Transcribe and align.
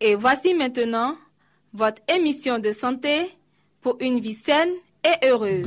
Et 0.00 0.14
voici 0.14 0.52
maintenant 0.54 1.16
votre 1.72 2.02
émission 2.08 2.58
de 2.58 2.72
santé 2.72 3.30
pour 3.80 3.96
une 4.00 4.20
vie 4.20 4.34
saine 4.34 4.70
et 5.04 5.26
heureuse. 5.26 5.66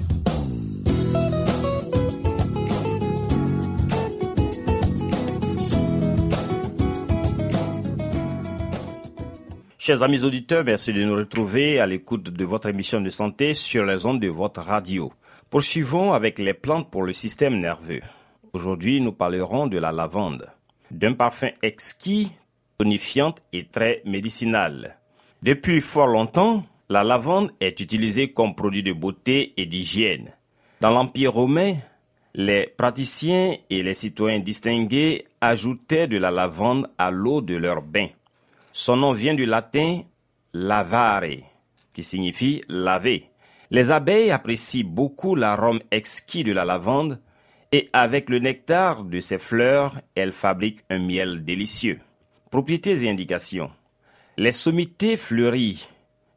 Chers 9.77 10.03
amis 10.03 10.23
auditeurs, 10.23 10.64
merci 10.64 10.93
de 10.93 11.03
nous 11.03 11.16
retrouver 11.16 11.80
à 11.80 11.88
l'écoute 11.88 12.30
de 12.30 12.45
votre 12.45 12.67
émission 12.67 13.02
de 13.02 13.09
santé 13.09 13.55
sur 13.55 13.83
les 13.86 14.05
ondes 14.05 14.19
de 14.19 14.27
votre 14.27 14.61
radio. 14.61 15.11
Poursuivons 15.49 16.14
avec 16.14 16.38
les 16.38 16.53
plantes 16.53 16.91
pour 16.91 17.02
le 17.02 17.14
système 17.14 17.58
nerveux. 17.58 18.02
Aujourd'hui, 18.53 19.02
nous 19.02 19.14
parlerons 19.14 19.66
de 19.66 19.80
la 19.80 19.91
lavande, 19.91 20.45
d'un 20.91 21.14
parfum 21.14 21.49
exquis, 21.64 22.31
et 23.52 23.66
très 23.66 24.02
médicinal. 24.05 24.97
Depuis 25.44 25.81
fort 25.81 26.08
longtemps, 26.08 26.63
la 26.88 27.03
lavande 27.03 27.52
est 27.59 27.81
utilisée 27.81 28.31
comme 28.31 28.55
produit 28.55 28.83
de 28.83 28.94
beauté 28.94 29.53
et 29.58 29.66
d'hygiène. 29.66 30.31
Dans 30.80 30.89
l'Empire 30.89 31.33
romain, 31.33 31.75
les 32.33 32.67
praticiens 32.67 33.58
et 33.69 33.83
les 33.83 33.94
citoyens 33.94 34.39
distingués 34.39 35.25
ajoutaient 35.41 36.08
de 36.08 36.17
la 36.17 36.31
lavande 36.31 36.89
à 36.97 37.11
l'eau 37.11 37.41
de 37.41 37.55
leur 37.55 37.81
bain. 37.81 38.08
Son 38.71 38.95
nom 38.95 39.11
vient 39.11 39.33
du 39.33 39.45
latin 39.45 40.03
lavare, 40.53 41.43
qui 41.93 42.03
signifie 42.03 42.61
laver. 42.69 43.30
Les 43.71 43.91
abeilles 43.91 44.31
apprécient 44.31 44.88
beaucoup 44.88 45.36
l'arôme 45.36 45.81
exquis 45.91 46.45
de 46.45 46.53
la 46.53 46.64
lavande 46.64 47.19
et 47.73 47.89
avec 47.91 48.30
le 48.30 48.39
nectar 48.39 49.03
de 49.03 49.19
ses 49.19 49.38
fleurs, 49.38 49.95
elles 50.16 50.31
fabriquent 50.31 50.86
un 50.89 50.99
miel 50.99 51.43
délicieux. 51.43 51.99
Propriétés 52.50 53.03
et 53.03 53.09
indications. 53.09 53.69
Les 54.36 54.52
sommités 54.52 55.17
fleuries 55.17 55.88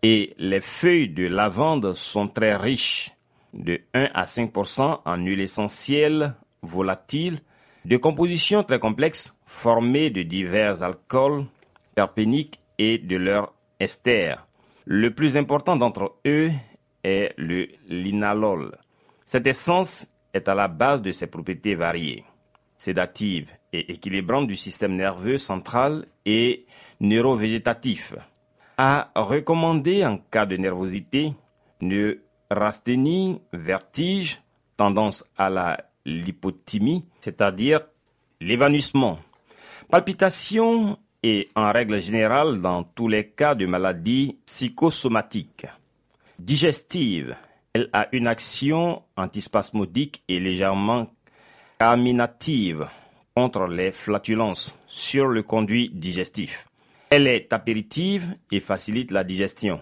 et 0.02 0.34
les 0.36 0.60
feuilles 0.60 1.08
de 1.08 1.27
lavande 1.27 1.95
sont 1.95 2.28
très 2.28 2.55
riches, 2.55 3.12
de 3.55 3.80
1 3.95 4.08
à 4.12 4.24
5% 4.24 5.00
en 5.06 5.17
huile 5.17 5.40
essentielle 5.40 6.34
volatile, 6.61 7.39
de 7.86 7.96
composition 7.96 8.62
très 8.62 8.78
complexe 8.78 9.34
formée 9.46 10.11
de 10.11 10.23
divers 10.23 10.83
alcools 10.83 11.46
terpéniques 11.95 12.61
et 12.77 12.98
de 12.98 13.17
leur 13.17 13.55
ester. 13.80 14.34
Le 14.84 15.14
plus 15.14 15.39
important 15.39 15.77
d'entre 15.77 16.17
eux 16.27 16.50
est 17.05 17.33
le 17.39 17.68
linalol. 17.89 18.73
Cette 19.24 19.46
essence 19.46 20.06
est 20.34 20.46
à 20.46 20.55
la 20.55 20.68
base 20.68 21.00
de 21.00 21.11
ses 21.11 21.27
propriétés 21.27 21.74
variées, 21.74 22.24
sédatives 22.77 23.52
et 23.72 23.92
équilibrantes 23.92 24.46
du 24.46 24.56
système 24.56 24.96
nerveux 24.96 25.38
central 25.38 26.06
et 26.27 26.66
neurovégétatif. 27.00 28.14
À 28.77 29.10
recommander 29.14 30.05
en 30.05 30.18
cas 30.18 30.46
de 30.46 30.56
nervosité, 30.56 31.34
neurasthénie, 31.80 33.40
vertige, 33.52 34.40
tendance 34.77 35.24
à 35.36 35.50
la 35.50 35.78
lipothymie, 36.05 37.05
c'est-à-dire 37.20 37.80
l'évanouissement, 38.40 39.18
palpitations 39.90 40.98
et 41.22 41.48
en 41.55 41.70
règle 41.70 42.00
générale 42.00 42.61
dans 42.61 42.82
tous 42.82 43.08
les 43.08 43.28
cas 43.28 43.55
de 43.55 43.66
maladies 43.66 44.38
psychosomatiques. 44.46 45.66
Digestive, 46.38 47.36
elle 47.72 47.88
a 47.92 48.08
une 48.12 48.27
action 48.27 49.02
antispasmodique 49.16 50.22
et 50.28 50.40
légèrement 50.40 51.06
carminative 51.78 52.88
contre 53.34 53.66
les 53.66 53.92
flatulences 53.92 54.74
sur 54.86 55.28
le 55.28 55.42
conduit 55.42 55.90
digestif. 55.92 56.66
Elle 57.10 57.26
est 57.26 57.52
apéritive 57.52 58.34
et 58.50 58.60
facilite 58.60 59.10
la 59.10 59.24
digestion. 59.24 59.80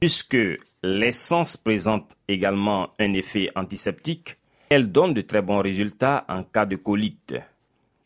Puisque 0.00 0.38
l'essence 0.82 1.56
présente 1.56 2.16
également 2.26 2.90
un 2.98 3.12
effet 3.12 3.48
antiseptique, 3.54 4.36
elle 4.68 4.90
donne 4.90 5.14
de 5.14 5.20
très 5.20 5.42
bons 5.42 5.60
résultats 5.60 6.24
en 6.28 6.42
cas 6.42 6.66
de 6.66 6.76
colite, 6.76 7.34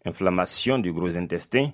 inflammation 0.05 0.79
du 0.79 0.93
gros 0.93 1.17
intestin, 1.17 1.71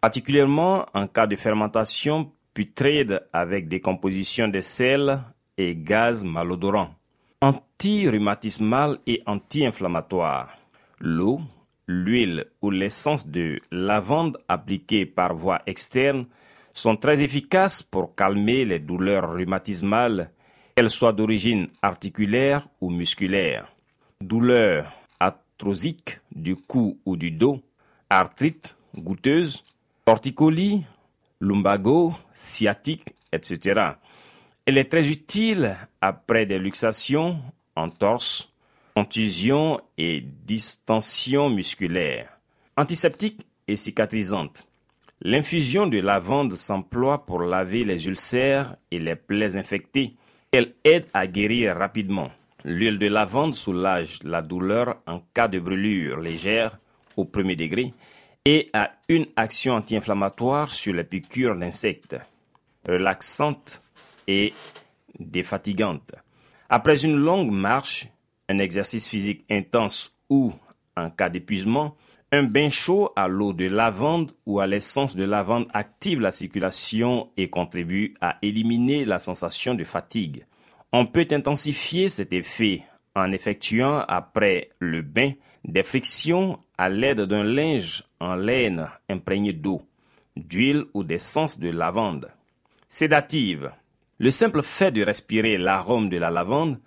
particulièrement 0.00 0.86
en 0.94 1.06
cas 1.06 1.26
de 1.26 1.36
fermentation 1.36 2.32
putride 2.54 3.24
avec 3.32 3.68
décomposition 3.68 4.48
des 4.48 4.62
sels 4.62 5.22
et 5.56 5.76
gaz 5.76 6.24
malodorants. 6.24 6.94
Anti-rhumatismal 7.40 8.98
et 9.06 9.22
anti-inflammatoire. 9.26 10.56
L'eau, 11.00 11.40
l'huile 11.88 12.44
ou 12.62 12.70
l'essence 12.70 13.26
de 13.26 13.60
lavande 13.72 14.38
appliquée 14.48 15.06
par 15.06 15.34
voie 15.34 15.62
externe 15.66 16.26
sont 16.74 16.96
très 16.96 17.22
efficaces 17.22 17.82
pour 17.82 18.14
calmer 18.14 18.64
les 18.64 18.78
douleurs 18.78 19.32
rhumatismales, 19.32 20.30
qu'elles 20.76 20.90
soient 20.90 21.12
d'origine 21.12 21.68
articulaire 21.82 22.68
ou 22.80 22.90
musculaire. 22.90 23.72
Douleurs 24.20 24.92
arthrosiques 25.18 26.20
du 26.30 26.54
cou 26.54 27.00
ou 27.04 27.16
du 27.16 27.32
dos, 27.32 27.60
arthrite 28.10 28.76
goûteuse, 28.96 29.64
torticolis, 30.04 30.84
lumbago, 31.40 32.14
sciatique, 32.32 33.14
etc. 33.32 33.92
Elle 34.66 34.78
est 34.78 34.90
très 34.90 35.08
utile 35.08 35.74
après 36.00 36.46
des 36.46 36.58
luxations, 36.58 37.40
entorses, 37.74 38.50
contusions 38.98 39.80
et 39.96 40.20
distensions 40.20 41.48
musculaires. 41.48 42.40
Antiseptique 42.76 43.46
et 43.68 43.76
cicatrisante. 43.76 44.66
L'infusion 45.22 45.86
de 45.86 45.98
lavande 46.00 46.54
s'emploie 46.54 47.24
pour 47.24 47.42
laver 47.42 47.84
les 47.84 48.08
ulcères 48.08 48.74
et 48.90 48.98
les 48.98 49.14
plaies 49.14 49.54
infectées. 49.54 50.16
Elle 50.50 50.74
aide 50.82 51.06
à 51.14 51.28
guérir 51.28 51.76
rapidement. 51.76 52.32
L'huile 52.64 52.98
de 52.98 53.06
lavande 53.06 53.54
soulage 53.54 54.18
la 54.24 54.42
douleur 54.42 54.96
en 55.06 55.20
cas 55.32 55.46
de 55.46 55.60
brûlure 55.60 56.18
légère 56.18 56.76
au 57.16 57.24
premier 57.24 57.54
degré 57.54 57.94
et 58.44 58.68
a 58.72 58.90
une 59.08 59.26
action 59.36 59.74
anti-inflammatoire 59.74 60.72
sur 60.72 60.92
les 60.92 61.04
piqûres 61.04 61.54
d'insectes, 61.54 62.16
relaxante 62.84 63.80
et 64.26 64.52
défatigante. 65.20 66.16
Après 66.68 67.04
une 67.04 67.16
longue 67.16 67.52
marche, 67.52 68.08
un 68.48 68.58
exercice 68.58 69.08
physique 69.08 69.44
intense 69.50 70.12
ou, 70.28 70.52
en 70.96 71.10
cas 71.10 71.28
d'épuisement, 71.28 71.96
un 72.30 72.42
bain 72.42 72.68
chaud 72.68 73.10
à 73.16 73.26
l'eau 73.28 73.52
de 73.52 73.66
lavande 73.66 74.32
ou 74.44 74.60
à 74.60 74.66
l'essence 74.66 75.16
de 75.16 75.24
lavande 75.24 75.66
active 75.72 76.20
la 76.20 76.32
circulation 76.32 77.30
et 77.36 77.48
contribue 77.48 78.14
à 78.20 78.36
éliminer 78.42 79.04
la 79.04 79.18
sensation 79.18 79.74
de 79.74 79.84
fatigue. 79.84 80.44
On 80.92 81.06
peut 81.06 81.26
intensifier 81.30 82.08
cet 82.08 82.32
effet 82.32 82.82
en 83.14 83.32
effectuant 83.32 84.04
après 84.08 84.70
le 84.78 85.02
bain 85.02 85.32
des 85.64 85.82
frictions 85.82 86.58
à 86.76 86.88
l'aide 86.88 87.22
d'un 87.22 87.44
linge 87.44 88.04
en 88.20 88.36
laine 88.36 88.88
imprégné 89.08 89.52
d'eau, 89.52 89.82
d'huile 90.36 90.84
ou 90.94 91.04
d'essence 91.04 91.58
de 91.58 91.70
lavande. 91.70 92.30
Sédative. 92.88 93.72
Le 94.18 94.30
simple 94.30 94.62
fait 94.62 94.90
de 94.90 95.04
respirer 95.04 95.58
l'arôme 95.58 96.08
de 96.08 96.16
la 96.16 96.30
lavande 96.30 96.78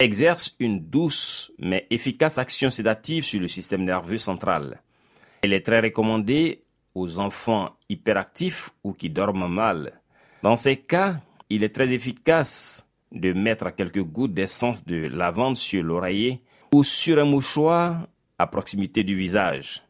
exerce 0.00 0.56
une 0.58 0.80
douce 0.80 1.52
mais 1.58 1.86
efficace 1.90 2.38
action 2.38 2.70
sédative 2.70 3.22
sur 3.22 3.40
le 3.40 3.48
système 3.48 3.84
nerveux 3.84 4.18
central. 4.18 4.80
Elle 5.42 5.52
est 5.52 5.64
très 5.64 5.80
recommandée 5.80 6.62
aux 6.94 7.18
enfants 7.18 7.76
hyperactifs 7.88 8.70
ou 8.82 8.94
qui 8.94 9.10
dorment 9.10 9.46
mal. 9.46 9.92
Dans 10.42 10.56
ces 10.56 10.76
cas, 10.76 11.20
il 11.50 11.62
est 11.62 11.74
très 11.74 11.92
efficace 11.92 12.86
de 13.12 13.32
mettre 13.32 13.74
quelques 13.74 14.02
gouttes 14.02 14.34
d'essence 14.34 14.84
de 14.84 15.06
lavande 15.08 15.56
sur 15.56 15.82
l'oreiller 15.82 16.40
ou 16.72 16.82
sur 16.82 17.18
un 17.18 17.24
mouchoir 17.24 18.06
à 18.38 18.46
proximité 18.46 19.04
du 19.04 19.14
visage. 19.14 19.82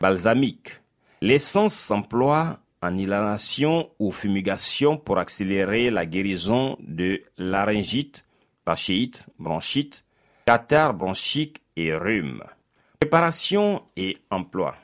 Balsamique. 0.00 0.80
L'essence 1.20 1.74
s'emploie 1.74 2.58
en 2.82 2.96
inhalation 2.96 3.90
ou 3.98 4.10
fumigation 4.10 4.96
pour 4.96 5.18
accélérer 5.18 5.90
la 5.90 6.06
guérison 6.06 6.76
de 6.80 7.22
laryngite, 7.38 8.23
trachéite, 8.64 9.26
bronchite, 9.38 10.04
catarrhe 10.46 10.94
bronchique 10.94 11.62
et 11.76 11.94
rhume. 11.94 12.42
Préparation 13.00 13.82
et 13.96 14.16
emploi. 14.30 14.74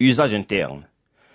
Usage 0.00 0.34
interne. 0.34 0.86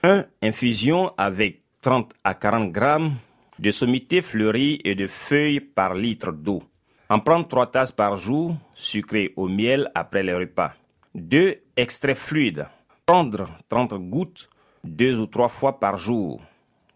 1. 0.03 0.25
Infusion 0.41 1.11
avec 1.17 1.61
30 1.81 2.13
à 2.23 2.33
40 2.33 2.71
grammes 2.71 3.13
de 3.59 3.71
sommité 3.71 4.21
fleurie 4.21 4.81
et 4.83 4.95
de 4.95 5.07
feuilles 5.07 5.59
par 5.59 5.93
litre 5.93 6.31
d'eau. 6.31 6.63
En 7.09 7.19
prendre 7.19 7.47
3 7.47 7.71
tasses 7.71 7.91
par 7.91 8.17
jour, 8.17 8.57
sucré 8.73 9.33
au 9.35 9.47
miel 9.47 9.91
après 9.93 10.23
les 10.23 10.33
repas. 10.33 10.73
2. 11.15 11.55
Extrait 11.75 12.15
fluide. 12.15 12.65
Prendre 13.05 13.49
30 13.69 13.93
gouttes 14.09 14.49
deux 14.83 15.19
ou 15.19 15.27
trois 15.27 15.49
fois 15.49 15.79
par 15.79 15.97
jour. 15.97 16.41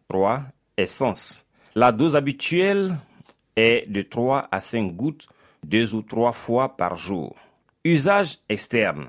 3. 0.10 0.44
Essence. 0.78 1.46
La 1.76 1.92
dose 1.92 2.16
habituelle 2.16 2.98
est 3.58 3.90
de 3.92 4.02
3 4.04 4.48
à 4.50 4.62
5 4.62 4.96
gouttes 4.96 5.28
deux 5.66 5.94
ou 5.94 6.02
trois 6.02 6.32
fois 6.32 6.78
par 6.78 6.96
jour. 6.96 7.36
Usage 7.84 8.38
externe. 8.48 9.08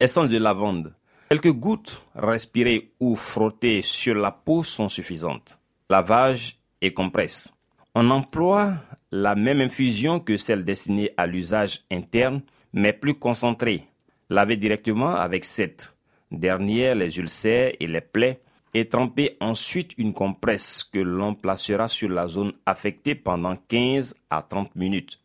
Essence 0.00 0.30
de 0.30 0.38
lavande. 0.38 0.92
Quelques 1.28 1.52
gouttes 1.52 2.04
respirées 2.14 2.92
ou 2.98 3.16
frottées 3.16 3.82
sur 3.82 4.14
la 4.14 4.30
peau 4.32 4.62
sont 4.64 4.88
suffisantes. 4.88 5.58
Lavage 5.90 6.58
et 6.80 6.92
compresse. 6.92 7.52
On 7.94 8.10
emploie 8.10 8.74
la 9.12 9.34
même 9.34 9.60
infusion 9.60 10.18
que 10.18 10.36
celle 10.36 10.64
destinée 10.64 11.10
à 11.16 11.26
l'usage 11.26 11.84
interne, 11.90 12.42
mais 12.72 12.92
plus 12.92 13.14
concentrée. 13.14 13.84
Laver 14.30 14.56
directement 14.56 15.14
avec 15.14 15.44
cette 15.44 15.94
dernière 16.32 16.94
les 16.94 17.18
ulcères 17.18 17.72
et 17.78 17.86
les 17.86 18.00
plaies 18.00 18.40
et 18.74 18.88
tremper 18.88 19.36
ensuite 19.40 19.92
une 19.96 20.12
compresse 20.12 20.84
que 20.84 20.98
l'on 20.98 21.34
placera 21.34 21.86
sur 21.86 22.08
la 22.08 22.26
zone 22.26 22.52
affectée 22.66 23.14
pendant 23.14 23.56
15 23.56 24.14
à 24.30 24.42
30 24.42 24.74
minutes. 24.74 25.20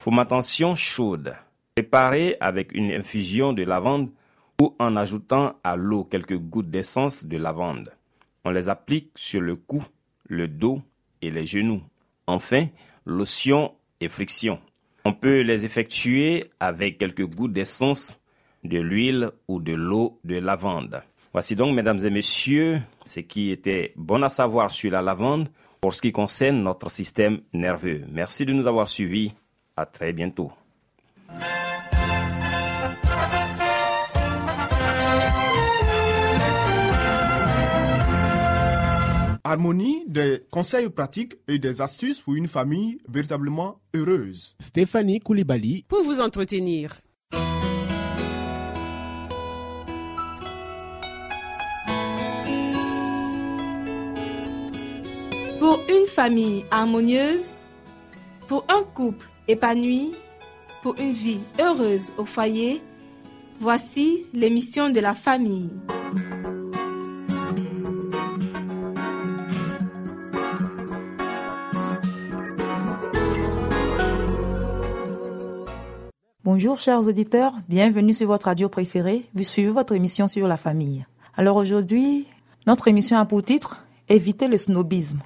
Fumation 0.00 0.74
chaude. 0.74 1.34
Préparée 1.76 2.36
avec 2.40 2.72
une 2.72 2.90
infusion 2.90 3.52
de 3.52 3.62
lavande 3.62 4.10
ou 4.60 4.74
en 4.80 4.96
ajoutant 4.96 5.54
à 5.62 5.76
l'eau 5.76 6.04
quelques 6.04 6.36
gouttes 6.36 6.70
d'essence 6.70 7.24
de 7.24 7.36
lavande. 7.36 7.92
On 8.44 8.50
les 8.50 8.68
applique 8.68 9.12
sur 9.14 9.40
le 9.40 9.54
cou, 9.54 9.84
le 10.28 10.48
dos 10.48 10.82
et 11.22 11.30
les 11.30 11.46
genoux. 11.46 11.82
Enfin, 12.26 12.66
lotion 13.06 13.74
et 14.00 14.08
friction. 14.08 14.60
On 15.04 15.12
peut 15.12 15.40
les 15.42 15.64
effectuer 15.64 16.50
avec 16.58 16.98
quelques 16.98 17.26
gouttes 17.26 17.52
d'essence, 17.52 18.20
de 18.64 18.80
l'huile 18.80 19.30
ou 19.46 19.60
de 19.60 19.72
l'eau 19.72 20.18
de 20.24 20.36
lavande. 20.36 21.02
Voici 21.38 21.54
donc, 21.54 21.72
mesdames 21.72 22.04
et 22.04 22.10
messieurs, 22.10 22.80
ce 23.06 23.20
qui 23.20 23.52
était 23.52 23.92
bon 23.94 24.24
à 24.24 24.28
savoir 24.28 24.72
sur 24.72 24.90
la 24.90 25.00
lavande 25.00 25.48
pour 25.80 25.94
ce 25.94 26.02
qui 26.02 26.10
concerne 26.10 26.64
notre 26.64 26.90
système 26.90 27.42
nerveux. 27.52 28.02
Merci 28.10 28.44
de 28.44 28.52
nous 28.52 28.66
avoir 28.66 28.88
suivis. 28.88 29.32
À 29.76 29.86
très 29.86 30.12
bientôt. 30.12 30.50
Harmonie, 39.44 40.02
des 40.08 40.42
conseils 40.50 40.90
pratiques 40.90 41.36
et 41.46 41.60
des 41.60 41.80
astuces 41.80 42.20
pour 42.20 42.34
une 42.34 42.48
famille 42.48 42.98
véritablement 43.08 43.80
heureuse. 43.94 44.56
Stéphanie 44.58 45.20
Koulibaly. 45.20 45.84
Pour 45.86 46.02
vous 46.02 46.18
entretenir. 46.18 46.96
Pour 55.68 55.80
une 55.90 56.06
famille 56.06 56.64
harmonieuse, 56.70 57.58
pour 58.46 58.64
un 58.70 58.82
couple 58.82 59.28
épanoui, 59.48 60.12
pour 60.82 60.94
une 60.98 61.12
vie 61.12 61.40
heureuse 61.60 62.10
au 62.16 62.24
foyer, 62.24 62.80
voici 63.60 64.24
l'émission 64.32 64.88
de 64.88 64.98
la 64.98 65.14
famille. 65.14 65.68
Bonjour 76.44 76.78
chers 76.78 77.06
auditeurs, 77.06 77.52
bienvenue 77.68 78.14
sur 78.14 78.28
votre 78.28 78.46
radio 78.46 78.70
préférée. 78.70 79.26
Vous 79.34 79.44
suivez 79.44 79.68
votre 79.68 79.92
émission 79.92 80.28
sur 80.28 80.48
la 80.48 80.56
famille. 80.56 81.04
Alors 81.36 81.56
aujourd'hui, 81.56 82.24
notre 82.66 82.88
émission 82.88 83.18
a 83.18 83.26
pour 83.26 83.42
titre 83.42 83.84
Éviter 84.08 84.48
le 84.48 84.56
snobisme. 84.56 85.20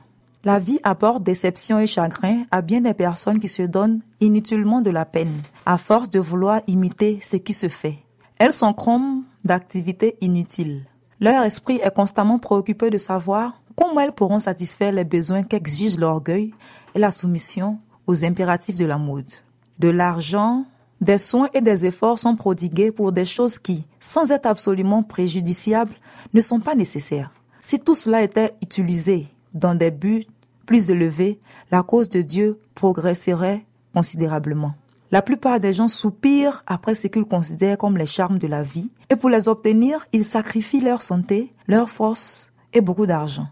La 0.44 0.58
vie 0.58 0.80
apporte 0.82 1.22
déception 1.22 1.78
et 1.78 1.86
chagrin 1.86 2.42
à 2.50 2.62
bien 2.62 2.80
des 2.80 2.94
personnes 2.94 3.38
qui 3.38 3.46
se 3.46 3.62
donnent 3.62 4.00
inutilement 4.20 4.80
de 4.80 4.90
la 4.90 5.04
peine, 5.04 5.40
à 5.66 5.78
force 5.78 6.10
de 6.10 6.18
vouloir 6.18 6.62
imiter 6.66 7.20
ce 7.22 7.36
qui 7.36 7.52
se 7.52 7.68
fait. 7.68 7.98
Elles 8.38 8.52
sont 8.52 8.72
chromes 8.72 9.22
d'activités 9.44 10.16
inutiles. 10.20 10.84
Leur 11.20 11.44
esprit 11.44 11.78
est 11.80 11.94
constamment 11.94 12.40
préoccupé 12.40 12.90
de 12.90 12.98
savoir 12.98 13.52
comment 13.76 14.00
elles 14.00 14.10
pourront 14.10 14.40
satisfaire 14.40 14.90
les 14.90 15.04
besoins 15.04 15.44
qu'exige 15.44 15.96
l'orgueil 15.96 16.52
et 16.96 16.98
la 16.98 17.12
soumission 17.12 17.78
aux 18.08 18.24
impératifs 18.24 18.78
de 18.78 18.86
la 18.86 18.98
mode. 18.98 19.30
De 19.78 19.90
l'argent, 19.90 20.64
des 21.00 21.18
soins 21.18 21.50
et 21.54 21.60
des 21.60 21.86
efforts 21.86 22.18
sont 22.18 22.34
prodigués 22.34 22.90
pour 22.90 23.12
des 23.12 23.24
choses 23.24 23.60
qui, 23.60 23.86
sans 24.00 24.32
être 24.32 24.46
absolument 24.46 25.04
préjudiciables, 25.04 25.94
ne 26.34 26.40
sont 26.40 26.58
pas 26.58 26.74
nécessaires. 26.74 27.32
Si 27.60 27.78
tout 27.78 27.94
cela 27.94 28.24
était 28.24 28.54
utilisé 28.60 29.28
dans 29.54 29.74
des 29.74 29.90
buts 29.90 30.24
plus 30.66 30.90
élevés, 30.90 31.40
la 31.70 31.82
cause 31.82 32.08
de 32.08 32.20
Dieu 32.22 32.58
progresserait 32.74 33.64
considérablement. 33.94 34.74
La 35.10 35.20
plupart 35.20 35.60
des 35.60 35.74
gens 35.74 35.88
soupirent 35.88 36.62
après 36.66 36.94
ce 36.94 37.06
qu'ils 37.06 37.26
considèrent 37.26 37.76
comme 37.76 37.98
les 37.98 38.06
charmes 38.06 38.38
de 38.38 38.46
la 38.46 38.62
vie, 38.62 38.90
et 39.10 39.16
pour 39.16 39.28
les 39.28 39.48
obtenir, 39.48 40.06
ils 40.12 40.24
sacrifient 40.24 40.80
leur 40.80 41.02
santé, 41.02 41.52
leur 41.68 41.90
force 41.90 42.52
et 42.72 42.80
beaucoup 42.80 43.06
d'argent. 43.06 43.48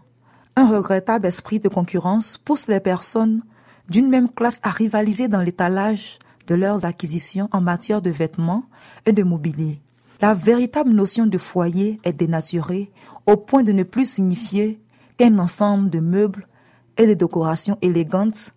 Un 0.55 0.67
regrettable 0.67 1.27
esprit 1.27 1.59
de 1.59 1.69
concurrence 1.69 2.37
pousse 2.37 2.67
les 2.67 2.79
personnes 2.79 3.43
d'une 3.89 4.09
même 4.09 4.29
classe 4.29 4.59
à 4.63 4.69
rivaliser 4.69 5.27
dans 5.27 5.41
l'étalage 5.41 6.17
de 6.47 6.55
leurs 6.55 6.85
acquisitions 6.85 7.47
en 7.51 7.61
matière 7.61 8.01
de 8.01 8.09
vêtements 8.09 8.63
et 9.05 9.11
de 9.11 9.23
mobilier. 9.23 9.81
La 10.21 10.33
véritable 10.33 10.91
notion 10.91 11.25
de 11.25 11.37
foyer 11.37 11.99
est 12.03 12.13
dénaturée 12.13 12.91
au 13.27 13.37
point 13.37 13.63
de 13.63 13.71
ne 13.71 13.83
plus 13.83 14.09
signifier 14.09 14.79
qu'un 15.17 15.37
ensemble 15.39 15.89
de 15.89 15.99
meubles 15.99 16.45
et 16.97 17.07
de 17.07 17.13
décorations 17.13 17.77
élégantes 17.81 18.53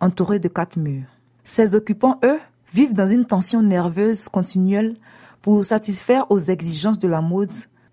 entourées 0.00 0.38
de 0.38 0.48
quatre 0.48 0.78
murs. 0.78 1.06
Ces 1.44 1.74
occupants, 1.74 2.18
eux, 2.24 2.40
vivent 2.72 2.94
dans 2.94 3.06
une 3.06 3.24
tension 3.24 3.62
nerveuse 3.62 4.28
continuelle 4.28 4.94
pour 5.42 5.64
satisfaire 5.64 6.30
aux 6.30 6.38
exigences 6.38 6.98
de 6.98 7.08
la 7.08 7.20
mode 7.20 7.52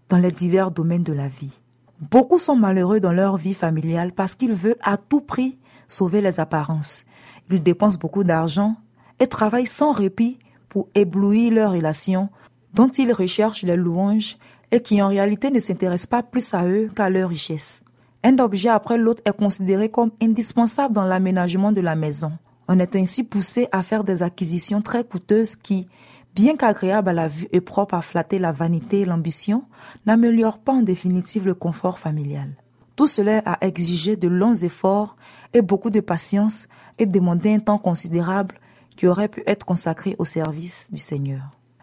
dans 0.09 0.17
les 0.17 0.31
divers 0.31 0.71
domaines 0.71 1.03
de 1.03 1.13
la 1.13 1.27
vie. 1.27 1.61
Beaucoup 2.09 2.39
sont 2.39 2.55
malheureux 2.55 2.99
dans 2.99 3.11
leur 3.11 3.37
vie 3.37 3.53
familiale 3.53 4.11
parce 4.11 4.35
qu'ils 4.35 4.53
veulent 4.53 4.75
à 4.81 4.97
tout 4.97 5.21
prix 5.21 5.59
sauver 5.87 6.21
les 6.21 6.39
apparences. 6.39 7.03
Ils 7.49 7.61
dépensent 7.61 7.99
beaucoup 7.99 8.23
d'argent 8.23 8.75
et 9.19 9.27
travaillent 9.27 9.67
sans 9.67 9.91
répit 9.91 10.39
pour 10.69 10.87
éblouir 10.95 11.51
leurs 11.53 11.73
relations 11.73 12.29
dont 12.73 12.87
ils 12.87 13.11
recherchent 13.11 13.63
les 13.63 13.75
louanges 13.75 14.37
et 14.71 14.81
qui 14.81 15.01
en 15.01 15.09
réalité 15.09 15.51
ne 15.51 15.59
s'intéressent 15.59 16.07
pas 16.07 16.23
plus 16.23 16.53
à 16.53 16.65
eux 16.65 16.89
qu'à 16.95 17.09
leur 17.09 17.29
richesse. 17.29 17.83
Un 18.23 18.37
objet 18.37 18.69
après 18.69 18.97
l'autre 18.97 19.23
est 19.25 19.35
considéré 19.35 19.89
comme 19.89 20.11
indispensable 20.21 20.93
dans 20.93 21.05
l'aménagement 21.05 21.71
de 21.71 21.81
la 21.81 21.95
maison. 21.95 22.31
On 22.67 22.77
est 22.77 22.95
ainsi 22.95 23.23
poussé 23.23 23.67
à 23.71 23.81
faire 23.81 24.03
des 24.03 24.21
acquisitions 24.21 24.81
très 24.81 25.03
coûteuses 25.03 25.55
qui, 25.55 25.87
bien 26.35 26.55
qu'agréables 26.55 27.09
à 27.09 27.13
la 27.13 27.27
vue 27.27 27.47
et 27.51 27.61
propres 27.61 27.95
à 27.95 28.01
flatter 28.01 28.37
la 28.37 28.51
vanité 28.51 29.01
et 29.01 29.05
l'ambition, 29.05 29.63
n'améliorent 30.05 30.59
pas 30.59 30.73
en 30.73 30.83
définitive 30.83 31.47
le 31.47 31.55
confort 31.55 31.97
familial. 31.97 32.49
Tout 32.95 33.07
cela 33.07 33.41
a 33.45 33.57
exigé 33.65 34.15
de 34.15 34.27
longs 34.27 34.53
efforts 34.53 35.15
et 35.53 35.63
beaucoup 35.63 35.89
de 35.89 35.99
patience 35.99 36.67
et 36.99 37.07
demandé 37.07 37.51
un 37.51 37.59
temps 37.59 37.79
considérable 37.79 38.55
qui 38.95 39.07
aurait 39.07 39.29
pu 39.29 39.41
être 39.47 39.65
consacré 39.65 40.15
au 40.19 40.25
service 40.25 40.89
du 40.91 40.99
Seigneur. 40.99 41.41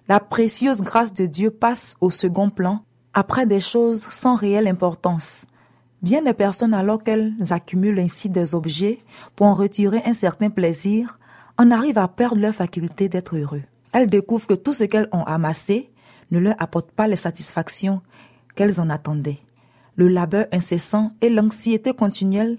La 0.09 0.21
précieuse 0.21 0.83
grâce 0.83 1.13
de 1.13 1.27
Dieu 1.27 1.51
passe 1.51 1.97
au 2.01 2.11
second 2.11 2.49
plan 2.49 2.83
après 3.13 3.45
des 3.45 3.59
choses 3.59 4.07
sans 4.11 4.37
réelle 4.37 4.69
importance. 4.69 5.48
Bien 6.01 6.23
des 6.23 6.33
personnes 6.33 6.75
alors 6.75 7.03
qu'elles 7.03 7.35
accumulent 7.51 7.99
ainsi 7.99 8.29
des 8.29 8.55
objets 8.55 9.01
pour 9.35 9.47
en 9.47 9.55
retirer 9.55 10.01
un 10.05 10.15
certain 10.15 10.51
plaisir, 10.51 11.19
en 11.59 11.73
arrivent 11.73 11.99
à 11.99 12.07
perdre 12.07 12.41
leur 12.41 12.55
faculté 12.55 13.09
d'être 13.09 13.37
heureux. 13.37 13.63
Elles 13.93 14.09
découvrent 14.09 14.47
que 14.47 14.55
tout 14.55 14.73
ce 14.73 14.85
qu'elles 14.85 15.09
ont 15.13 15.25
amassé 15.25 15.91
ne 16.31 16.39
leur 16.39 16.55
apporte 16.59 16.93
pas 16.93 17.09
les 17.09 17.17
satisfactions 17.17 18.01
qu'elles 18.55 18.81
en 18.81 18.91
attendaient. 18.91 19.41
Le 19.97 20.07
labeur 20.07 20.47
incessant 20.53 21.13
et 21.21 21.31
l'anxiété 21.31 21.93
continuelle 21.93 22.59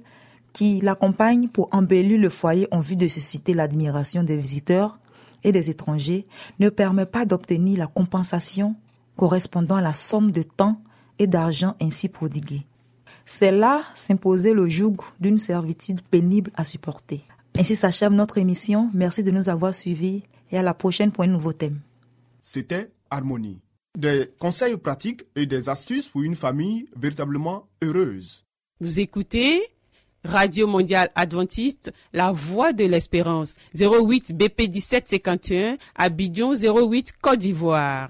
qui 0.52 0.82
l'accompagnent 0.82 1.48
pour 1.48 1.70
embellir 1.72 2.20
le 2.20 2.30
foyer 2.30 2.68
en 2.72 2.80
vue 2.80 2.98
de 2.98 3.08
susciter 3.08 3.54
l'admiration 3.54 4.24
des 4.24 4.36
visiteurs 4.36 5.00
et 5.44 5.52
des 5.54 5.70
étrangers, 5.70 6.28
ne 6.60 6.70
permet 6.70 7.06
pas 7.06 7.24
d'obtenir 7.24 7.78
la 7.78 7.88
compensation 7.88 8.76
correspondant 9.16 9.78
à 9.78 9.82
la 9.82 9.94
somme 9.94 10.32
de 10.32 10.42
temps 10.42 10.82
et 11.18 11.28
d'argent 11.28 11.76
ainsi 11.82 12.10
prodiguée. 12.10 12.66
C'est 13.32 13.52
là 13.52 13.84
s'imposer 13.94 14.54
le 14.54 14.68
joug 14.68 14.98
d'une 15.20 15.38
servitude 15.38 16.02
pénible 16.02 16.50
à 16.56 16.64
supporter. 16.64 17.22
Ainsi 17.60 17.76
s'achève 17.76 18.12
notre 18.12 18.40
émission. 18.40 18.90
Merci 18.92 19.24
de 19.24 19.30
nous 19.30 19.50
avoir 19.50 19.76
suivis 19.76 20.24
et 20.52 20.58
à 20.58 20.64
la 20.64 20.74
prochaine 20.74 21.12
pour 21.12 21.24
un 21.24 21.28
nouveau 21.28 21.54
thème. 21.54 21.80
C'était 22.42 22.90
Harmonie. 23.12 23.60
Des 23.96 24.32
conseils 24.40 24.76
pratiques 24.78 25.26
et 25.36 25.46
des 25.46 25.70
astuces 25.70 26.08
pour 26.08 26.24
une 26.24 26.36
famille 26.36 26.88
véritablement 26.98 27.68
heureuse. 27.84 28.46
Vous 28.82 29.00
écoutez 29.00 29.62
Radio 30.24 30.66
Mondiale 30.66 31.10
Adventiste, 31.14 31.94
La 32.12 32.32
Voix 32.32 32.74
de 32.74 32.86
l'Espérance, 32.86 33.58
08 33.80 34.36
BP 34.36 34.62
1751, 34.74 35.78
Abidjan 35.96 36.56
08 36.56 37.14
Côte 37.22 37.38
d'Ivoire. 37.38 38.10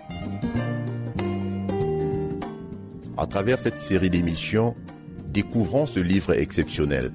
À 3.21 3.27
travers 3.27 3.59
cette 3.59 3.77
série 3.77 4.09
d'émissions, 4.09 4.75
découvrons 5.27 5.85
ce 5.85 5.99
livre 5.99 6.33
exceptionnel. 6.33 7.11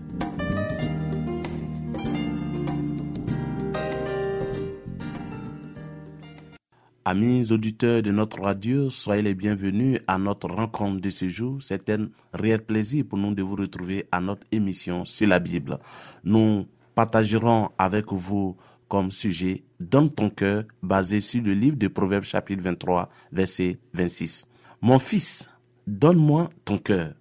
Amis 7.05 7.51
auditeurs 7.51 8.03
de 8.03 8.13
notre 8.13 8.41
radio, 8.41 8.89
soyez 8.89 9.21
les 9.23 9.35
bienvenus 9.35 9.99
à 10.07 10.17
notre 10.17 10.47
rencontre 10.49 11.01
de 11.01 11.11
ce 11.11 11.29
jour. 11.29 11.61
C'est 11.61 11.91
un 11.91 12.07
réel 12.33 12.65
plaisir 12.65 13.05
pour 13.09 13.19
nous 13.19 13.35
de 13.35 13.43
vous 13.43 13.57
retrouver 13.57 14.07
à 14.13 14.21
notre 14.21 14.47
émission 14.53 15.05
sur 15.05 15.27
la 15.27 15.41
Bible. 15.41 15.77
Nous 16.23 16.69
partagerons 16.95 17.71
avec 17.79 18.13
vous 18.13 18.57
comme 18.87 19.11
sujet 19.11 19.65
Donne 19.81 20.15
ton 20.15 20.31
cœur 20.31 20.63
basé 20.85 21.19
sur 21.19 21.43
le 21.43 21.53
livre 21.53 21.77
de 21.77 21.89
Proverbes 21.89 22.23
chapitre 22.23 22.63
23 22.63 23.09
verset 23.33 23.81
26. 23.93 24.47
Mon 24.83 25.01
fils, 25.01 25.51
donne-moi 25.87 26.51
ton 26.65 26.79
cœur 26.79 27.15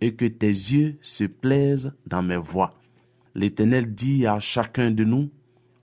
et 0.00 0.14
que 0.14 0.26
tes 0.26 0.48
yeux 0.48 0.96
se 1.00 1.24
plaisent 1.24 1.92
dans 2.06 2.22
mes 2.22 2.36
voies. 2.36 2.70
L'Éternel 3.34 3.94
dit 3.94 4.26
à 4.26 4.38
chacun 4.40 4.90
de 4.90 5.04
nous, 5.04 5.30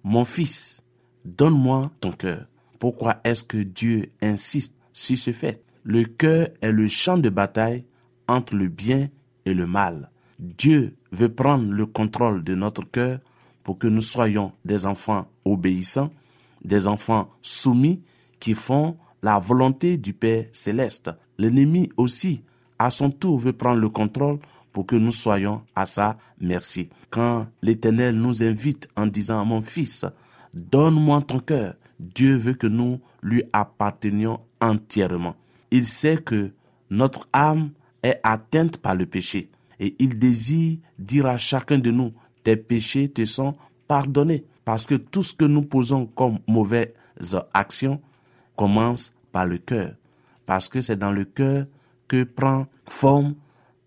Mon 0.03 0.25
fils, 0.25 0.83
donne-moi 1.25 1.91
ton 1.99 2.11
cœur 2.11 2.45
pourquoi 2.79 3.19
est-ce 3.25 3.43
que 3.43 3.57
Dieu 3.57 4.09
insiste 4.21 4.73
sur 4.93 5.17
ce 5.17 5.33
fait? 5.33 5.61
Le 5.83 6.05
cœur 6.05 6.47
est 6.61 6.71
le 6.71 6.87
champ 6.87 7.17
de 7.17 7.29
bataille 7.29 7.83
entre 8.27 8.55
le 8.55 8.69
bien 8.69 9.09
et 9.45 9.53
le 9.53 9.67
mal. 9.67 10.09
Dieu 10.39 10.95
veut 11.11 11.33
prendre 11.33 11.71
le 11.71 11.85
contrôle 11.85 12.43
de 12.43 12.55
notre 12.55 12.89
cœur 12.89 13.19
pour 13.63 13.77
que 13.77 13.87
nous 13.87 14.01
soyons 14.01 14.53
des 14.63 14.85
enfants 14.85 15.27
obéissants, 15.43 16.11
des 16.63 16.87
enfants 16.87 17.29
soumis 17.41 18.01
qui 18.39 18.53
font 18.53 18.97
la 19.21 19.39
volonté 19.39 19.97
du 19.97 20.13
Père 20.13 20.45
céleste. 20.51 21.11
L'ennemi 21.37 21.89
aussi, 21.97 22.43
à 22.77 22.89
son 22.89 23.11
tour, 23.11 23.39
veut 23.39 23.53
prendre 23.53 23.79
le 23.79 23.89
contrôle 23.89 24.39
pour 24.71 24.85
que 24.85 24.95
nous 24.95 25.11
soyons 25.11 25.61
à 25.75 25.85
sa 25.85 26.17
merci. 26.39 26.89
Quand 27.09 27.47
l'Éternel 27.61 28.15
nous 28.15 28.43
invite 28.43 28.87
en 28.95 29.07
disant, 29.07 29.45
mon 29.45 29.61
fils, 29.61 30.05
donne-moi 30.53 31.21
ton 31.21 31.39
cœur, 31.39 31.75
Dieu 31.99 32.35
veut 32.37 32.53
que 32.53 32.67
nous 32.67 32.99
lui 33.21 33.43
appartenions 33.51 34.39
entièrement. 34.61 35.35
Il 35.71 35.85
sait 35.85 36.17
que 36.17 36.51
notre 36.89 37.27
âme 37.33 37.71
est 38.03 38.19
atteinte 38.23 38.77
par 38.77 38.95
le 38.95 39.05
péché 39.05 39.49
et 39.79 39.95
il 39.99 40.17
désire 40.17 40.77
dire 40.97 41.25
à 41.25 41.37
chacun 41.37 41.77
de 41.77 41.91
nous, 41.91 42.13
tes 42.43 42.57
péchés 42.57 43.09
te 43.09 43.25
sont 43.25 43.55
pardonnés. 43.87 44.45
Parce 44.65 44.85
que 44.85 44.95
tout 44.95 45.23
ce 45.23 45.33
que 45.33 45.45
nous 45.45 45.63
posons 45.63 46.05
comme 46.05 46.39
mauvaise 46.47 46.89
action 47.53 48.01
commence 48.59 49.13
par 49.31 49.45
le 49.45 49.57
cœur. 49.57 49.93
Parce 50.45 50.67
que 50.67 50.81
c'est 50.81 50.97
dans 50.97 51.13
le 51.13 51.23
cœur 51.23 51.65
que 52.09 52.25
prend 52.25 52.67
forme 52.85 53.35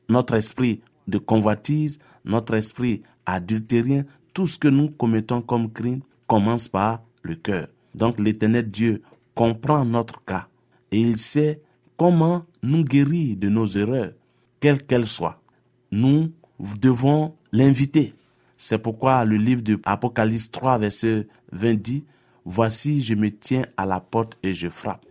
notre 0.09 0.33
esprit 0.33 0.81
de 1.07 1.19
convoitise, 1.19 1.99
notre 2.25 2.55
esprit 2.55 3.03
adultérien. 3.27 4.05
Tout 4.33 4.47
ce 4.47 4.59
que 4.59 4.69
nous 4.69 4.89
commettons 4.89 5.43
comme 5.43 5.71
crime 5.71 6.01
commence 6.27 6.69
par 6.69 7.03
le 7.21 7.35
cœur. 7.35 7.69
Donc 7.95 8.19
l'éternel 8.19 8.71
Dieu 8.71 9.03
comprend 9.35 9.85
notre 9.85 10.25
cas 10.25 10.49
et 10.91 11.03
il 11.03 11.19
sait 11.19 11.61
comment 11.99 12.47
nous 12.63 12.83
guérir 12.83 13.37
de 13.37 13.51
nos 13.51 13.67
erreurs, 13.67 14.13
quelles 14.59 14.83
qu'elles 14.83 15.07
soient. 15.07 15.43
Nous 15.91 16.33
devons 16.81 17.35
l'inviter. 17.53 18.15
C'est 18.57 18.79
pourquoi 18.79 19.27
le 19.27 19.37
livre 19.37 19.61
de 19.61 19.79
Apocalypse 19.85 20.51
3, 20.51 20.79
verset 20.79 21.27
20 21.53 21.75
dit, 21.75 22.05
Voici, 22.45 23.01
je 23.03 23.15
me 23.15 23.31
tiens 23.31 23.67
à 23.77 23.87
la 23.87 24.01
porte 24.01 24.39
et 24.43 24.53
je 24.53 24.69
frappe. 24.69 25.05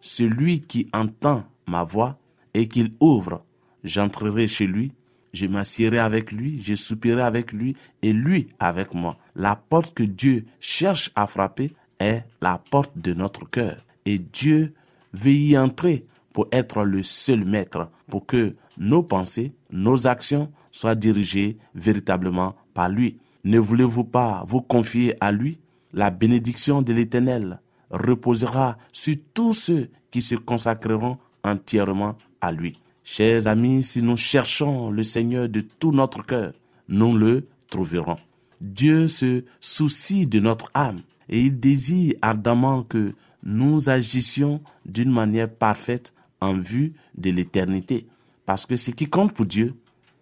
Celui 0.00 0.60
qui 0.60 0.88
entend 0.92 1.44
ma 1.66 1.84
voix 1.84 2.18
et 2.54 2.66
qu'il 2.68 2.90
ouvre, 3.00 3.44
j'entrerai 3.84 4.46
chez 4.46 4.66
lui, 4.66 4.92
je 5.32 5.46
m'assierai 5.46 5.98
avec 5.98 6.32
lui, 6.32 6.62
je 6.62 6.74
soupirai 6.74 7.22
avec 7.22 7.52
lui 7.52 7.76
et 8.02 8.12
lui 8.12 8.48
avec 8.58 8.94
moi. 8.94 9.16
La 9.34 9.56
porte 9.56 9.94
que 9.94 10.02
Dieu 10.02 10.44
cherche 10.60 11.10
à 11.14 11.26
frapper, 11.26 11.72
est 12.02 12.24
la 12.40 12.58
porte 12.58 12.92
de 12.96 13.14
notre 13.14 13.48
cœur. 13.48 13.84
Et 14.04 14.18
Dieu 14.18 14.74
veut 15.12 15.32
y 15.32 15.56
entrer 15.56 16.04
pour 16.32 16.48
être 16.50 16.84
le 16.84 17.02
seul 17.02 17.44
maître, 17.44 17.90
pour 18.08 18.26
que 18.26 18.56
nos 18.76 19.02
pensées, 19.02 19.52
nos 19.70 20.06
actions 20.06 20.50
soient 20.72 20.94
dirigées 20.94 21.58
véritablement 21.74 22.56
par 22.74 22.88
lui. 22.88 23.18
Ne 23.44 23.58
voulez-vous 23.58 24.04
pas 24.04 24.44
vous 24.46 24.62
confier 24.62 25.14
à 25.20 25.30
lui? 25.30 25.60
La 25.92 26.10
bénédiction 26.10 26.82
de 26.82 26.92
l'Éternel 26.92 27.60
reposera 27.90 28.78
sur 28.92 29.14
tous 29.34 29.52
ceux 29.52 29.90
qui 30.10 30.22
se 30.22 30.34
consacreront 30.34 31.18
entièrement 31.44 32.16
à 32.40 32.52
lui. 32.52 32.78
Chers 33.04 33.46
amis, 33.46 33.82
si 33.82 34.02
nous 34.02 34.16
cherchons 34.16 34.90
le 34.90 35.02
Seigneur 35.02 35.48
de 35.48 35.60
tout 35.60 35.92
notre 35.92 36.24
cœur, 36.24 36.52
nous 36.88 37.16
le 37.16 37.46
trouverons. 37.68 38.16
Dieu 38.60 39.08
se 39.08 39.44
soucie 39.60 40.26
de 40.26 40.38
notre 40.38 40.70
âme 40.74 41.02
et 41.28 41.40
il 41.40 41.58
désire 41.58 42.14
ardemment 42.22 42.82
que 42.84 43.12
nous 43.42 43.90
agissions 43.90 44.60
d'une 44.86 45.10
manière 45.10 45.50
parfaite 45.50 46.14
en 46.40 46.54
vue 46.54 46.92
de 47.18 47.30
l'éternité. 47.30 48.06
Parce 48.46 48.66
que 48.66 48.76
ce 48.76 48.90
qui 48.92 49.08
compte 49.08 49.32
pour 49.32 49.46
Dieu, 49.46 49.74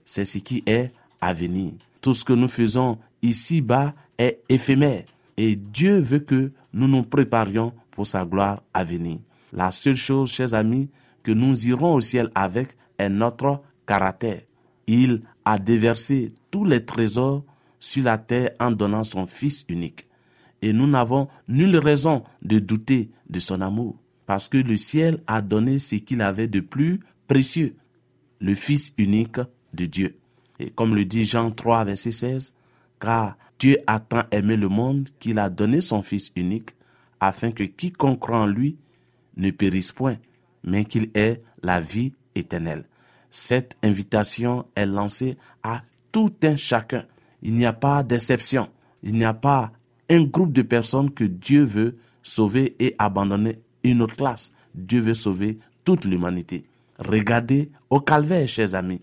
c'est 0.04 0.24
ce 0.24 0.38
qui 0.38 0.62
est 0.66 0.92
à 1.20 1.34
venir. 1.34 1.72
Tout 2.00 2.14
ce 2.14 2.24
que 2.24 2.32
nous 2.32 2.48
faisons 2.48 2.98
ici-bas 3.22 3.94
est 4.18 4.40
éphémère. 4.48 5.04
Et 5.42 5.56
Dieu 5.56 5.98
veut 6.00 6.18
que 6.18 6.52
nous 6.74 6.86
nous 6.86 7.02
préparions 7.02 7.72
pour 7.92 8.06
sa 8.06 8.26
gloire 8.26 8.62
à 8.74 8.84
venir. 8.84 9.20
La 9.54 9.72
seule 9.72 9.96
chose, 9.96 10.30
chers 10.30 10.52
amis, 10.52 10.90
que 11.22 11.32
nous 11.32 11.66
irons 11.66 11.94
au 11.94 12.02
ciel 12.02 12.30
avec 12.34 12.68
est 12.98 13.08
notre 13.08 13.62
caractère. 13.86 14.42
Il 14.86 15.22
a 15.46 15.58
déversé 15.58 16.34
tous 16.50 16.66
les 16.66 16.84
trésors 16.84 17.42
sur 17.78 18.04
la 18.04 18.18
terre 18.18 18.50
en 18.60 18.70
donnant 18.70 19.02
son 19.02 19.26
Fils 19.26 19.64
unique 19.70 20.06
et 20.60 20.74
nous 20.74 20.86
n'avons 20.86 21.28
nulle 21.48 21.78
raison 21.78 22.22
de 22.42 22.58
douter 22.58 23.08
de 23.30 23.38
son 23.38 23.62
amour, 23.62 23.96
parce 24.26 24.46
que 24.46 24.58
le 24.58 24.76
ciel 24.76 25.22
a 25.26 25.40
donné 25.40 25.78
ce 25.78 25.94
qu'il 25.94 26.20
avait 26.20 26.48
de 26.48 26.60
plus 26.60 27.00
précieux, 27.28 27.76
le 28.40 28.54
Fils 28.54 28.92
unique 28.98 29.40
de 29.72 29.86
Dieu. 29.86 30.18
Et 30.58 30.68
comme 30.68 30.94
le 30.94 31.06
dit 31.06 31.24
Jean 31.24 31.50
3, 31.50 31.86
verset 31.86 32.10
16, 32.10 32.52
car 33.00 33.36
Dieu 33.58 33.78
a 33.86 33.98
tant 33.98 34.22
aimé 34.30 34.56
le 34.56 34.68
monde 34.68 35.08
qu'il 35.18 35.38
a 35.38 35.50
donné 35.50 35.80
son 35.80 36.02
Fils 36.02 36.30
unique, 36.36 36.70
afin 37.18 37.50
que 37.50 37.64
quiconque 37.64 38.20
croit 38.20 38.40
en 38.40 38.46
lui 38.46 38.76
ne 39.36 39.50
périsse 39.50 39.92
point, 39.92 40.16
mais 40.62 40.84
qu'il 40.84 41.10
ait 41.14 41.40
la 41.62 41.80
vie 41.80 42.12
éternelle. 42.34 42.84
Cette 43.30 43.76
invitation 43.82 44.66
est 44.74 44.86
lancée 44.86 45.36
à 45.62 45.82
tout 46.12 46.32
un 46.42 46.56
chacun. 46.56 47.04
Il 47.42 47.54
n'y 47.54 47.66
a 47.66 47.72
pas 47.72 48.02
d'exception. 48.02 48.68
Il 49.02 49.16
n'y 49.16 49.24
a 49.24 49.34
pas 49.34 49.72
un 50.10 50.22
groupe 50.24 50.52
de 50.52 50.62
personnes 50.62 51.10
que 51.10 51.24
Dieu 51.24 51.62
veut 51.62 51.96
sauver 52.22 52.74
et 52.78 52.94
abandonner 52.98 53.58
une 53.84 54.02
autre 54.02 54.16
classe. 54.16 54.52
Dieu 54.74 55.00
veut 55.00 55.14
sauver 55.14 55.58
toute 55.84 56.04
l'humanité. 56.04 56.64
Regardez 56.98 57.68
au 57.88 58.00
calvaire, 58.00 58.48
chers 58.48 58.74
amis. 58.74 59.00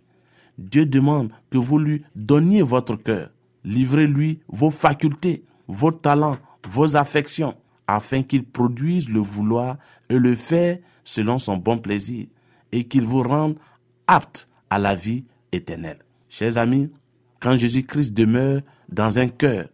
Dieu 0.58 0.86
demande 0.86 1.32
que 1.50 1.58
vous 1.58 1.80
lui 1.80 2.04
donniez 2.16 2.62
votre 2.62 2.96
cœur. 2.96 3.30
Livrez-lui 3.68 4.40
vos 4.48 4.70
facultés, 4.70 5.44
vos 5.68 5.92
talents, 5.92 6.38
vos 6.66 6.96
affections, 6.96 7.54
afin 7.86 8.24
qu'il 8.24 8.46
produise 8.46 9.10
le 9.10 9.20
vouloir 9.20 9.76
et 10.10 10.18
le 10.18 10.38
faire 10.38 10.78
selon 11.04 11.38
son 11.38 11.58
bon 11.58 11.78
plaisir, 11.78 12.28
et 12.72 12.86
qu'il 12.86 13.04
vous 13.04 13.24
rende 13.24 13.60
apte 14.08 14.48
à 14.70 14.80
la 14.80 14.96
vie 14.96 15.26
éternelle. 15.52 16.00
Chers 16.30 16.58
amis, 16.58 16.90
quand 17.42 17.58
Jésus-Christ 17.58 18.14
demeure 18.14 18.62
dans 18.88 19.20
un 19.20 19.28
cœur, 19.28 19.68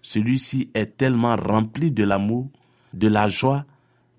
celui-ci 0.00 0.70
est 0.74 0.96
tellement 0.96 1.34
rempli 1.34 1.90
de 1.90 2.04
l'amour, 2.04 2.48
de 2.94 3.08
la 3.08 3.26
joie, 3.26 3.66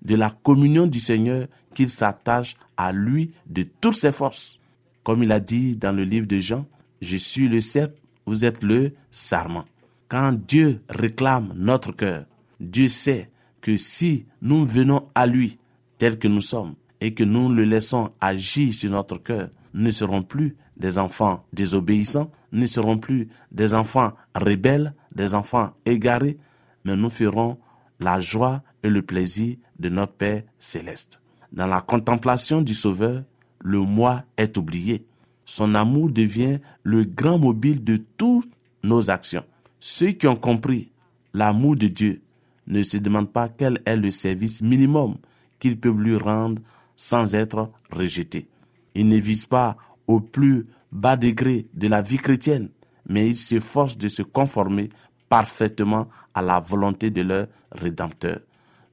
de 0.02 0.14
la 0.14 0.28
communion 0.28 0.86
du 0.86 1.00
Seigneur 1.00 1.46
qu'il 1.74 1.88
s'attache 1.88 2.54
à 2.76 2.92
lui 2.92 3.30
de 3.46 3.62
toutes 3.80 3.94
ses 3.94 4.12
forces. 4.12 4.60
Comme 5.04 5.22
il 5.22 5.32
a 5.32 5.40
dit 5.40 5.74
dans 5.74 5.96
le 5.96 6.04
livre 6.04 6.26
de 6.26 6.38
Jean, 6.38 6.66
je 7.00 7.16
suis 7.16 7.48
le 7.48 7.62
cep, 7.62 7.98
vous 8.26 8.44
êtes 8.44 8.62
le 8.62 8.92
sarment. 9.10 9.64
Quand 10.08 10.32
Dieu 10.32 10.82
réclame 10.88 11.52
notre 11.56 11.92
cœur, 11.92 12.26
Dieu 12.60 12.88
sait 12.88 13.30
que 13.60 13.76
si 13.76 14.26
nous 14.40 14.64
venons 14.64 15.08
à 15.14 15.26
lui 15.26 15.58
tel 15.98 16.18
que 16.18 16.28
nous 16.28 16.42
sommes 16.42 16.74
et 17.00 17.14
que 17.14 17.24
nous 17.24 17.48
le 17.48 17.64
laissons 17.64 18.10
agir 18.20 18.74
sur 18.74 18.90
notre 18.90 19.18
cœur, 19.18 19.48
nous 19.74 19.82
ne 19.82 19.90
serons 19.90 20.22
plus 20.22 20.56
des 20.76 20.98
enfants 20.98 21.44
désobéissants, 21.52 22.30
nous 22.50 22.60
ne 22.60 22.66
serons 22.66 22.98
plus 22.98 23.28
des 23.50 23.74
enfants 23.74 24.12
rebelles, 24.34 24.94
des 25.14 25.34
enfants 25.34 25.72
égarés, 25.86 26.38
mais 26.84 26.96
nous 26.96 27.10
ferons 27.10 27.58
la 28.00 28.20
joie 28.20 28.62
et 28.82 28.88
le 28.88 29.02
plaisir 29.02 29.56
de 29.78 29.88
notre 29.88 30.14
Père 30.14 30.42
céleste. 30.58 31.20
Dans 31.52 31.66
la 31.66 31.80
contemplation 31.80 32.62
du 32.62 32.74
Sauveur, 32.74 33.22
le 33.60 33.78
moi 33.78 34.24
est 34.36 34.56
oublié. 34.56 35.04
Son 35.44 35.74
amour 35.74 36.10
devient 36.10 36.58
le 36.82 37.04
grand 37.04 37.38
mobile 37.38 37.82
de 37.82 37.98
toutes 38.16 38.52
nos 38.82 39.10
actions. 39.10 39.44
Ceux 39.80 40.12
qui 40.12 40.26
ont 40.26 40.36
compris 40.36 40.90
l'amour 41.34 41.76
de 41.76 41.88
Dieu 41.88 42.22
ne 42.66 42.82
se 42.82 42.96
demandent 42.98 43.32
pas 43.32 43.48
quel 43.48 43.78
est 43.84 43.96
le 43.96 44.10
service 44.10 44.62
minimum 44.62 45.16
qu'ils 45.58 45.78
peuvent 45.78 46.00
lui 46.00 46.16
rendre 46.16 46.62
sans 46.96 47.34
être 47.34 47.70
rejetés. 47.90 48.46
Ils 48.94 49.08
ne 49.08 49.16
visent 49.16 49.46
pas 49.46 49.76
au 50.06 50.20
plus 50.20 50.66
bas 50.92 51.16
degré 51.16 51.66
de 51.74 51.88
la 51.88 52.02
vie 52.02 52.18
chrétienne, 52.18 52.68
mais 53.08 53.28
ils 53.28 53.36
s'efforcent 53.36 53.98
de 53.98 54.08
se 54.08 54.22
conformer 54.22 54.88
parfaitement 55.28 56.08
à 56.34 56.42
la 56.42 56.60
volonté 56.60 57.10
de 57.10 57.22
leur 57.22 57.46
Rédempteur. 57.72 58.40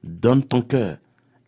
Donne 0.02 0.42
ton 0.42 0.62
cœur 0.62 0.98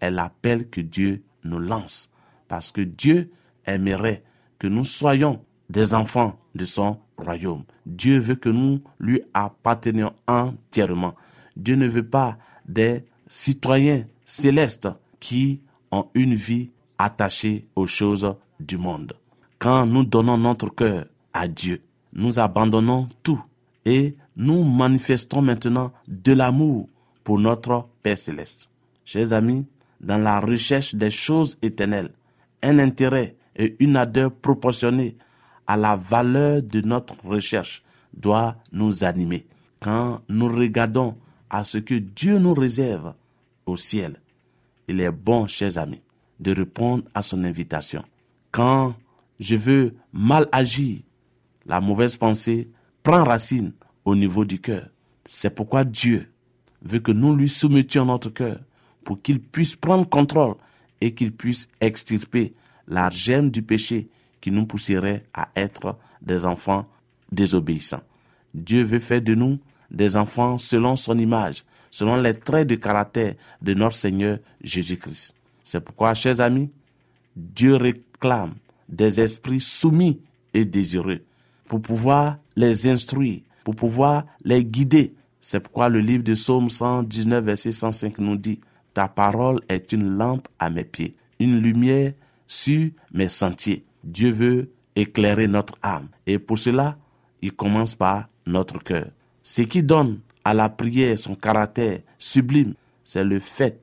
est 0.01 0.11
l'appel 0.11 0.69
que 0.69 0.81
Dieu 0.81 1.23
nous 1.45 1.59
lance, 1.59 2.11
parce 2.49 2.73
que 2.73 2.83
Dieu 2.83 3.31
aimerait 3.65 4.23
que 4.63 4.69
nous 4.69 4.85
soyons 4.85 5.41
des 5.71 5.93
enfants 5.93 6.39
de 6.55 6.65
son 6.65 7.01
royaume. 7.17 7.65
Dieu 7.85 8.21
veut 8.21 8.37
que 8.37 8.49
nous 8.49 8.81
lui 9.01 9.21
appartenions 9.35 10.13
entièrement. 10.29 11.17
Dieu 11.57 11.75
ne 11.75 11.89
veut 11.89 12.09
pas 12.09 12.39
des 12.69 13.05
citoyens 13.27 14.05
célestes 14.25 14.89
qui 15.19 15.63
ont 15.91 16.07
une 16.15 16.37
vie 16.37 16.71
attachée 16.97 17.67
aux 17.75 17.89
choses 17.89 18.37
du 18.61 18.79
monde. 18.79 19.15
Quand 19.59 19.85
nous 19.85 20.05
donnons 20.05 20.39
notre 20.39 20.73
cœur 20.73 21.07
à 21.33 21.49
Dieu, 21.49 21.83
nous 22.13 22.39
abandonnons 22.39 23.09
tout 23.25 23.43
et 23.85 24.15
nous 24.37 24.63
manifestons 24.63 25.43
maintenant 25.43 25.93
de 26.07 26.35
l'amour 26.35 26.89
pour 27.25 27.41
notre 27.41 27.89
Père 28.05 28.17
céleste. 28.17 28.71
Chers 29.05 29.33
amis, 29.33 29.67
dans 30.01 30.19
la 30.19 30.39
recherche 30.39 30.95
des 30.95 31.11
choses 31.11 31.59
éternelles, 31.63 32.13
un 32.63 32.79
intérêt 32.79 33.35
et 33.57 33.77
une 33.81 33.97
ardeur 33.97 34.33
proportionnée 34.33 35.17
à 35.67 35.77
la 35.77 35.97
valeur 35.97 36.63
de 36.63 36.81
notre 36.81 37.15
recherche 37.25 37.83
doit 38.15 38.57
nous 38.73 39.05
animer. 39.05 39.47
Quand 39.81 40.21
nous 40.29 40.49
regardons 40.49 41.17
à 41.51 41.65
ce 41.65 41.79
que 41.79 41.95
Dieu 41.95 42.39
nous 42.39 42.55
réserve 42.55 43.15
au 43.67 43.77
ciel, 43.77 44.17
il 44.89 45.01
est 45.01 45.11
bon, 45.11 45.47
chers 45.47 45.79
amis, 45.79 46.03
de 46.41 46.53
répondre 46.53 47.05
à 47.15 47.23
son 47.23 47.45
invitation. 47.45 48.05
Quand 48.51 48.95
je 49.39 49.57
veux 49.57 49.95
mal 50.13 50.49
agir, 50.53 51.01
la 51.67 51.81
mauvaise 51.81 52.17
pensée 52.17 52.69
prend 53.03 53.25
racine 53.25 53.73
au 54.05 54.15
niveau 54.15 54.45
du 54.45 54.61
cœur. 54.61 54.89
C'est 55.25 55.55
pourquoi 55.55 55.85
Dieu 55.85 56.29
veut 56.83 56.99
que 56.99 57.13
nous 57.13 57.35
lui 57.35 57.49
soumettions 57.49 58.05
notre 58.05 58.31
cœur 58.31 58.59
pour 59.05 59.23
qu'il 59.23 59.41
puisse 59.41 59.77
prendre 59.77 60.09
contrôle 60.09 60.57
et 61.01 61.15
qu'il 61.15 61.33
puisse 61.33 61.69
extirper 61.81 62.55
la 62.89 63.09
du 63.43 63.63
péché 63.63 64.09
qui 64.41 64.51
nous 64.51 64.67
pousserait 64.67 65.23
à 65.33 65.49
être 65.57 65.97
des 66.21 66.45
enfants 66.45 66.87
désobéissants. 67.31 68.03
Dieu 68.55 68.83
veut 68.83 68.99
faire 68.99 69.23
de 69.23 69.35
nous 69.35 69.59
des 69.91 70.17
enfants 70.17 70.59
selon 70.59 70.97
son 70.97 71.17
image, 71.19 71.65
selon 71.91 72.17
les 72.17 72.35
traits 72.35 72.69
de 72.69 72.75
caractère 72.75 73.35
de 73.61 73.75
notre 73.75 73.97
Seigneur 73.97 74.39
Jésus-Christ. 74.63 75.37
C'est 75.63 75.81
pourquoi, 75.81 76.15
chers 76.15 76.41
amis, 76.41 76.71
Dieu 77.37 77.77
réclame 77.77 78.55
des 78.89 79.21
esprits 79.21 79.61
soumis 79.61 80.21
et 80.55 80.65
désireux 80.65 81.21
pour 81.67 81.81
pouvoir 81.81 82.39
les 82.57 82.87
instruire, 82.89 83.41
pour 83.65 83.75
pouvoir 83.75 84.27
les 84.45 84.65
guider. 84.65 85.15
C'est 85.41 85.61
pourquoi 85.61 85.89
le 85.89 86.01
livre 86.01 86.25
de 86.25 86.35
Psaume 86.35 86.69
119, 86.69 87.45
verset 87.45 87.73
105 87.73 88.19
nous 88.19 88.37
dit, 88.37 88.61
Ta 88.93 89.09
parole 89.09 89.61
est 89.69 89.93
une 89.93 90.17
lampe 90.17 90.49
à 90.59 90.69
mes 90.69 90.85
pieds, 90.85 91.15
une 91.39 91.59
lumière 91.59 92.13
sur 92.53 92.91
mes 93.15 93.31
sentiers. 93.31 93.83
Dieu 94.05 94.31
veut 94.31 94.71
éclairer 94.95 95.49
notre 95.49 95.73
âme. 95.83 96.09
Et 96.27 96.39
pour 96.39 96.59
cela, 96.59 96.99
il 97.41 97.55
commence 97.55 97.95
par 97.95 98.29
notre 98.45 98.79
cœur. 98.79 99.07
Ce 99.41 99.63
qui 99.63 99.83
donne 99.83 100.21
à 100.45 100.53
la 100.53 100.69
prière 100.69 101.19
son 101.19 101.35
caractère 101.35 102.01
sublime, 102.19 102.75
c'est 103.05 103.25
le 103.25 103.39
fait 103.39 103.81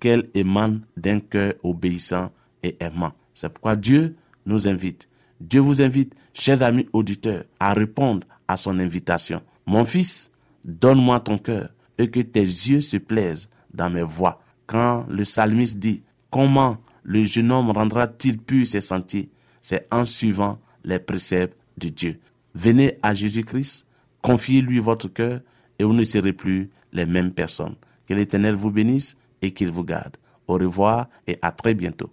qu'elle 0.00 0.28
émane 0.34 0.80
d'un 0.96 1.20
cœur 1.20 1.54
obéissant 1.62 2.32
et 2.64 2.76
aimant. 2.80 3.12
C'est 3.34 3.50
pourquoi 3.50 3.76
Dieu 3.76 4.16
nous 4.46 4.66
invite. 4.66 5.08
Dieu 5.40 5.60
vous 5.60 5.80
invite, 5.80 6.16
chers 6.34 6.62
amis 6.62 6.88
auditeurs, 6.92 7.44
à 7.60 7.72
répondre 7.72 8.26
à 8.48 8.56
son 8.56 8.80
invitation. 8.80 9.42
Mon 9.64 9.84
fils, 9.84 10.32
donne-moi 10.64 11.20
ton 11.20 11.38
cœur 11.38 11.68
et 11.96 12.10
que 12.10 12.20
tes 12.20 12.40
yeux 12.42 12.80
se 12.80 12.96
plaisent 12.96 13.48
dans 13.72 13.90
mes 13.90 14.02
voies. 14.02 14.42
Quand 14.66 15.06
le 15.08 15.22
psalmiste 15.22 15.78
dit, 15.78 16.02
comment 16.32 16.78
le 17.08 17.24
jeune 17.24 17.50
homme 17.52 17.70
rendra-t-il 17.70 18.36
pur 18.36 18.66
ses 18.66 18.82
sentiers? 18.82 19.30
C'est 19.62 19.86
en 19.90 20.04
suivant 20.04 20.58
les 20.84 20.98
préceptes 20.98 21.56
de 21.78 21.88
Dieu. 21.88 22.20
Venez 22.54 22.98
à 23.02 23.14
Jésus-Christ, 23.14 23.86
confiez-lui 24.20 24.78
votre 24.78 25.08
cœur 25.08 25.40
et 25.78 25.84
vous 25.84 25.94
ne 25.94 26.04
serez 26.04 26.34
plus 26.34 26.68
les 26.92 27.06
mêmes 27.06 27.32
personnes. 27.32 27.76
Que 28.06 28.12
l'Éternel 28.12 28.54
vous 28.54 28.70
bénisse 28.70 29.16
et 29.40 29.52
qu'il 29.52 29.70
vous 29.70 29.84
garde. 29.84 30.18
Au 30.46 30.54
revoir 30.54 31.08
et 31.26 31.38
à 31.40 31.50
très 31.50 31.72
bientôt. 31.72 32.10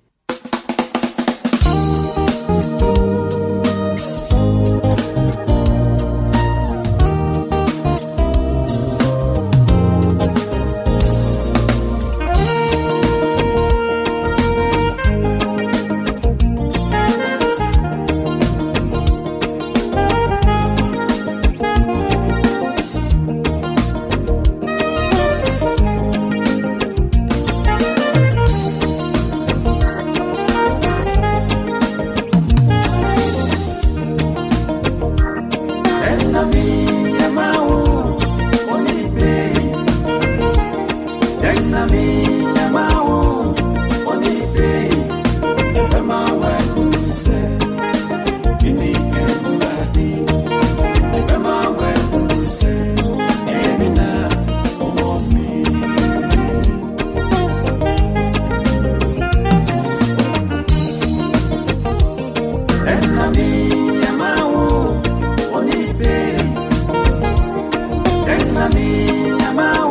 na 68.66 68.70
minha 68.70 69.54
mão. 69.54 69.85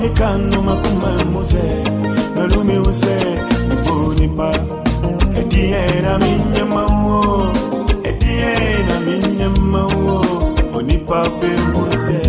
mikano 0.00 0.62
makuma 0.62 1.24
muse 1.32 1.84
nalumi 2.36 2.78
use 2.78 3.16
mipunipa 3.68 4.54
ediye 5.38 6.00
na 6.02 6.18
minyemauo 6.18 7.46
ediye 8.04 8.54
na 8.88 9.00
minyemauo 9.00 10.24
onipa 10.74 11.28
bembuse 11.40 12.20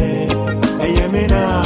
eyemina 0.86 1.66